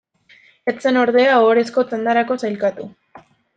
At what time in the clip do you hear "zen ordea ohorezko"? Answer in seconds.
0.85-1.85